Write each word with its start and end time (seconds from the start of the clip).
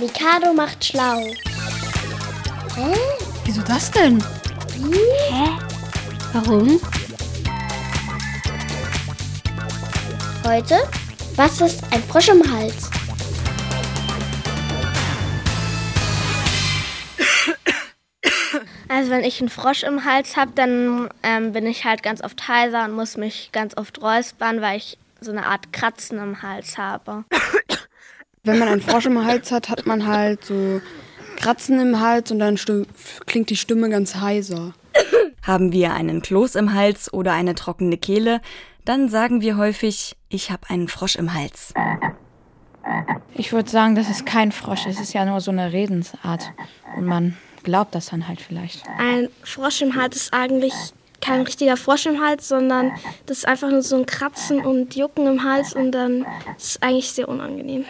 Mikado 0.00 0.52
macht 0.52 0.84
schlau. 0.84 1.20
Hä? 2.74 2.94
Wieso 3.44 3.62
das 3.62 3.90
denn? 3.92 4.22
Wie? 4.76 4.98
Hä? 5.30 5.50
Warum? 6.32 6.80
Heute, 10.44 10.76
was 11.36 11.60
ist 11.60 11.84
ein 11.92 12.02
Frosch 12.02 12.28
im 12.28 12.42
Hals? 12.52 12.90
Also 18.88 19.10
wenn 19.10 19.24
ich 19.24 19.40
einen 19.40 19.48
Frosch 19.48 19.82
im 19.82 20.04
Hals 20.04 20.36
habe, 20.36 20.52
dann 20.54 21.08
ähm, 21.22 21.52
bin 21.52 21.66
ich 21.66 21.84
halt 21.84 22.02
ganz 22.02 22.22
oft 22.22 22.46
heiser 22.46 22.84
und 22.84 22.92
muss 22.92 23.16
mich 23.16 23.50
ganz 23.52 23.76
oft 23.76 24.00
räuspern, 24.02 24.60
weil 24.60 24.76
ich 24.76 24.98
so 25.20 25.30
eine 25.30 25.46
Art 25.46 25.72
Kratzen 25.72 26.18
im 26.18 26.42
Hals 26.42 26.78
habe. 26.78 27.24
Wenn 28.44 28.58
man 28.58 28.68
einen 28.68 28.82
Frosch 28.82 29.06
im 29.06 29.24
Hals 29.24 29.50
hat, 29.50 29.70
hat 29.70 29.86
man 29.86 30.06
halt 30.06 30.44
so 30.44 30.82
Kratzen 31.36 31.80
im 31.80 32.00
Hals 32.00 32.30
und 32.30 32.38
dann 32.38 32.58
klingt 33.26 33.48
die 33.48 33.56
Stimme 33.56 33.88
ganz 33.88 34.16
heiser. 34.16 34.74
Haben 35.42 35.72
wir 35.72 35.94
einen 35.94 36.20
Kloß 36.20 36.54
im 36.56 36.74
Hals 36.74 37.12
oder 37.12 37.32
eine 37.32 37.54
trockene 37.54 37.96
Kehle, 37.96 38.40
dann 38.84 39.08
sagen 39.08 39.40
wir 39.40 39.56
häufig, 39.56 40.16
ich 40.28 40.50
habe 40.50 40.68
einen 40.68 40.88
Frosch 40.88 41.16
im 41.16 41.32
Hals. 41.32 41.72
Ich 43.34 43.52
würde 43.52 43.70
sagen, 43.70 43.94
das 43.94 44.10
ist 44.10 44.26
kein 44.26 44.52
Frosch, 44.52 44.86
es 44.86 45.00
ist 45.00 45.14
ja 45.14 45.24
nur 45.24 45.40
so 45.40 45.50
eine 45.50 45.72
Redensart. 45.72 46.52
Und 46.96 47.06
man 47.06 47.36
glaubt 47.62 47.94
das 47.94 48.06
dann 48.06 48.28
halt 48.28 48.42
vielleicht. 48.42 48.84
Ein 48.98 49.28
Frosch 49.42 49.80
im 49.80 49.96
Hals 49.96 50.16
ist 50.16 50.34
eigentlich 50.34 50.74
kein 51.24 51.42
richtiger 51.42 51.76
Frosch 51.76 52.06
im 52.06 52.20
Hals, 52.20 52.48
sondern 52.48 52.92
das 53.26 53.38
ist 53.38 53.48
einfach 53.48 53.70
nur 53.70 53.82
so 53.82 53.96
ein 53.96 54.06
Kratzen 54.06 54.60
und 54.60 54.94
Jucken 54.94 55.26
im 55.26 55.42
Hals 55.42 55.74
und 55.74 55.92
dann 55.92 56.26
ist 56.56 56.76
es 56.76 56.82
eigentlich 56.82 57.10
sehr 57.10 57.28
unangenehm. 57.28 57.84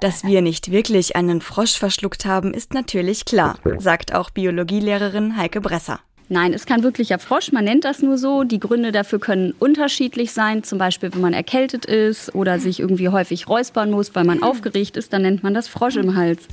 Dass 0.00 0.24
wir 0.24 0.42
nicht 0.42 0.72
wirklich 0.72 1.14
einen 1.14 1.40
Frosch 1.40 1.78
verschluckt 1.78 2.24
haben, 2.24 2.52
ist 2.52 2.74
natürlich 2.74 3.24
klar, 3.24 3.58
sagt 3.78 4.12
auch 4.14 4.30
Biologielehrerin 4.30 5.36
Heike 5.36 5.60
Bresser. 5.60 6.00
Nein, 6.28 6.52
ist 6.52 6.66
kein 6.66 6.82
wirklicher 6.82 7.18
Frosch, 7.18 7.52
man 7.52 7.64
nennt 7.64 7.84
das 7.84 8.02
nur 8.02 8.18
so. 8.18 8.44
Die 8.44 8.60
Gründe 8.60 8.92
dafür 8.92 9.18
können 9.18 9.52
unterschiedlich 9.58 10.32
sein, 10.32 10.62
zum 10.62 10.78
Beispiel 10.78 11.12
wenn 11.12 11.20
man 11.20 11.32
erkältet 11.32 11.86
ist 11.86 12.34
oder 12.34 12.58
sich 12.58 12.80
irgendwie 12.80 13.08
häufig 13.08 13.48
räuspern 13.48 13.90
muss, 13.90 14.14
weil 14.14 14.24
man 14.24 14.42
aufgeregt 14.42 14.96
ist, 14.96 15.12
dann 15.12 15.22
nennt 15.22 15.42
man 15.42 15.54
das 15.54 15.68
Frosch 15.68 15.96
im 15.96 16.16
Hals. 16.16 16.46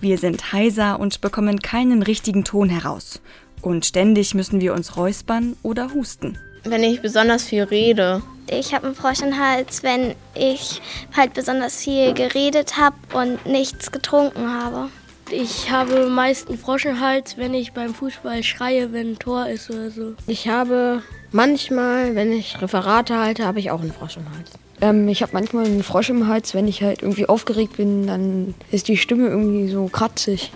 Wir 0.00 0.18
sind 0.18 0.52
heiser 0.52 1.00
und 1.00 1.22
bekommen 1.22 1.60
keinen 1.60 2.02
richtigen 2.02 2.44
Ton 2.44 2.68
heraus. 2.68 3.22
Und 3.64 3.86
ständig 3.86 4.34
müssen 4.34 4.60
wir 4.60 4.74
uns 4.74 4.94
räuspern 4.98 5.56
oder 5.62 5.94
husten. 5.94 6.38
Wenn 6.64 6.82
ich 6.82 7.00
besonders 7.00 7.44
viel 7.44 7.62
rede. 7.62 8.22
Ich 8.46 8.74
habe 8.74 8.86
einen 8.86 8.94
Frosch 8.94 9.22
im 9.22 9.38
Hals, 9.38 9.82
wenn 9.82 10.14
ich 10.34 10.82
halt 11.16 11.32
besonders 11.32 11.82
viel 11.82 12.12
geredet 12.12 12.76
habe 12.76 12.96
und 13.14 13.46
nichts 13.46 13.90
getrunken 13.90 14.52
habe. 14.52 14.90
Ich 15.30 15.70
habe 15.70 16.10
meist 16.10 16.48
einen 16.48 16.58
Frosch 16.58 16.84
im 16.84 17.00
Hals, 17.00 17.38
wenn 17.38 17.54
ich 17.54 17.72
beim 17.72 17.94
Fußball 17.94 18.42
schreie, 18.42 18.92
wenn 18.92 19.12
ein 19.12 19.18
Tor 19.18 19.46
ist 19.46 19.70
oder 19.70 19.90
so. 19.90 20.12
Ich 20.26 20.46
habe 20.48 21.02
manchmal, 21.32 22.14
wenn 22.14 22.32
ich 22.32 22.60
Referate 22.60 23.18
halte, 23.18 23.46
habe 23.46 23.60
ich 23.60 23.70
auch 23.70 23.80
einen 23.80 23.92
Frosch 23.92 24.18
im 24.18 24.26
Hals. 24.28 24.50
Ähm, 24.82 25.08
ich 25.08 25.22
habe 25.22 25.32
manchmal 25.32 25.64
einen 25.64 25.82
Frosch 25.82 26.10
im 26.10 26.28
Hals, 26.28 26.54
wenn 26.54 26.68
ich 26.68 26.82
halt 26.82 27.00
irgendwie 27.00 27.26
aufgeregt 27.26 27.78
bin, 27.78 28.08
dann 28.08 28.54
ist 28.70 28.88
die 28.88 28.98
Stimme 28.98 29.28
irgendwie 29.28 29.70
so 29.70 29.86
kratzig. 29.86 30.52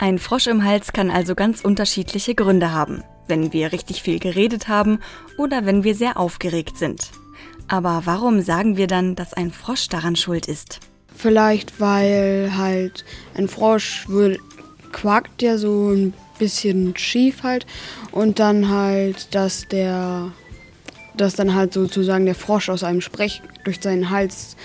Ein 0.00 0.20
Frosch 0.20 0.46
im 0.46 0.62
Hals 0.64 0.92
kann 0.92 1.10
also 1.10 1.34
ganz 1.34 1.60
unterschiedliche 1.60 2.36
Gründe 2.36 2.70
haben, 2.70 3.02
wenn 3.26 3.52
wir 3.52 3.72
richtig 3.72 4.00
viel 4.00 4.20
geredet 4.20 4.68
haben 4.68 5.00
oder 5.36 5.66
wenn 5.66 5.82
wir 5.82 5.96
sehr 5.96 6.16
aufgeregt 6.16 6.78
sind. 6.78 7.10
Aber 7.66 8.02
warum 8.04 8.40
sagen 8.40 8.76
wir 8.76 8.86
dann, 8.86 9.16
dass 9.16 9.34
ein 9.34 9.50
Frosch 9.50 9.88
daran 9.88 10.14
schuld 10.14 10.46
ist? 10.46 10.78
Vielleicht, 11.16 11.80
weil 11.80 12.52
halt 12.56 13.04
ein 13.34 13.48
Frosch 13.48 14.06
quakt 14.92 15.42
ja 15.42 15.58
so 15.58 15.90
ein 15.90 16.14
bisschen 16.38 16.96
schief 16.96 17.42
halt 17.42 17.66
und 18.12 18.38
dann 18.38 18.68
halt, 18.68 19.34
dass 19.34 19.66
der, 19.66 20.30
dass 21.16 21.34
dann 21.34 21.56
halt 21.56 21.72
sozusagen 21.72 22.24
der 22.24 22.36
Frosch 22.36 22.68
aus 22.68 22.84
einem 22.84 23.00
Sprech 23.00 23.42
durch 23.64 23.80
seinen 23.80 24.10
Hals 24.10 24.56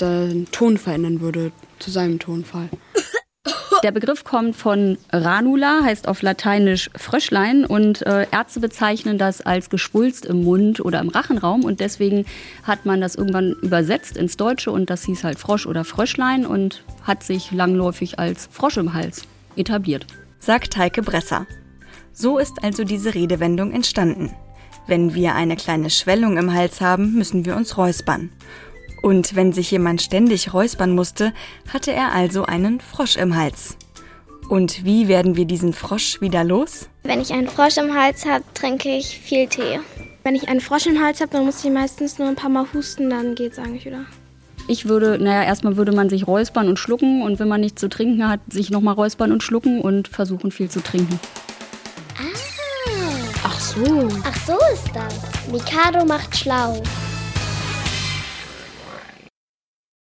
den 0.00 0.50
Ton 0.50 0.78
verändern 0.78 1.20
würde 1.20 1.52
zu 1.78 1.90
seinem 1.90 2.18
Tonfall. 2.18 2.70
Der 3.84 3.92
Begriff 3.92 4.24
kommt 4.24 4.56
von 4.56 4.98
Ranula, 5.12 5.82
heißt 5.84 6.08
auf 6.08 6.22
Lateinisch 6.22 6.90
Fröschlein 6.96 7.64
und 7.64 8.04
äh, 8.06 8.26
Ärzte 8.32 8.58
bezeichnen 8.58 9.18
das 9.18 9.40
als 9.40 9.70
Geschwulst 9.70 10.26
im 10.26 10.42
Mund 10.42 10.80
oder 10.80 11.00
im 11.00 11.10
Rachenraum 11.10 11.64
und 11.64 11.78
deswegen 11.78 12.24
hat 12.64 12.86
man 12.86 13.00
das 13.00 13.14
irgendwann 13.14 13.52
übersetzt 13.62 14.16
ins 14.16 14.36
Deutsche 14.36 14.72
und 14.72 14.90
das 14.90 15.04
hieß 15.04 15.22
halt 15.22 15.38
Frosch 15.38 15.66
oder 15.66 15.84
Fröschlein 15.84 16.44
und 16.44 16.82
hat 17.04 17.22
sich 17.22 17.52
langläufig 17.52 18.18
als 18.18 18.48
Frosch 18.50 18.78
im 18.78 18.94
Hals 18.94 19.22
etabliert. 19.54 20.06
Sagt 20.40 20.76
Heike 20.76 21.02
Bresser. 21.02 21.46
So 22.12 22.38
ist 22.38 22.64
also 22.64 22.82
diese 22.82 23.14
Redewendung 23.14 23.72
entstanden. 23.72 24.34
Wenn 24.88 25.14
wir 25.14 25.36
eine 25.36 25.54
kleine 25.54 25.90
Schwellung 25.90 26.36
im 26.36 26.52
Hals 26.52 26.80
haben, 26.80 27.14
müssen 27.14 27.44
wir 27.44 27.54
uns 27.54 27.76
räuspern. 27.76 28.30
Und 29.02 29.36
wenn 29.36 29.52
sich 29.52 29.70
jemand 29.70 30.02
ständig 30.02 30.52
räuspern 30.52 30.94
musste, 30.94 31.32
hatte 31.72 31.92
er 31.92 32.12
also 32.12 32.44
einen 32.44 32.80
Frosch 32.80 33.16
im 33.16 33.36
Hals. 33.36 33.76
Und 34.48 34.84
wie 34.84 35.08
werden 35.08 35.36
wir 35.36 35.44
diesen 35.44 35.72
Frosch 35.72 36.20
wieder 36.20 36.42
los? 36.42 36.88
Wenn 37.02 37.20
ich 37.20 37.32
einen 37.32 37.48
Frosch 37.48 37.76
im 37.76 37.94
Hals 37.94 38.24
habe, 38.24 38.44
trinke 38.54 38.88
ich 38.96 39.18
viel 39.18 39.46
Tee. 39.46 39.80
Wenn 40.24 40.34
ich 40.34 40.48
einen 40.48 40.60
Frosch 40.60 40.86
im 40.86 41.02
Hals 41.02 41.20
habe, 41.20 41.30
dann 41.32 41.44
muss 41.44 41.64
ich 41.64 41.70
meistens 41.70 42.18
nur 42.18 42.28
ein 42.28 42.36
paar 42.36 42.50
Mal 42.50 42.66
husten, 42.72 43.10
dann 43.10 43.34
geht 43.34 43.52
es 43.52 43.58
eigentlich 43.58 43.84
wieder. 43.84 44.04
Ich 44.68 44.86
würde, 44.86 45.18
naja, 45.18 45.44
erstmal 45.44 45.76
würde 45.76 45.92
man 45.92 46.10
sich 46.10 46.26
räuspern 46.26 46.68
und 46.68 46.78
schlucken 46.78 47.22
und 47.22 47.38
wenn 47.38 47.48
man 47.48 47.60
nichts 47.60 47.80
zu 47.80 47.88
trinken 47.88 48.28
hat, 48.28 48.40
sich 48.50 48.70
nochmal 48.70 48.94
räuspern 48.94 49.32
und 49.32 49.42
schlucken 49.42 49.80
und 49.80 50.08
versuchen 50.08 50.50
viel 50.50 50.68
zu 50.68 50.82
trinken. 50.82 51.18
Ah. 52.18 52.48
Ach 53.44 53.60
so. 53.60 54.08
Ach 54.24 54.46
so 54.46 54.58
ist 54.74 54.90
das. 54.94 55.50
Mikado 55.50 56.04
macht 56.04 56.36
schlau. 56.36 56.82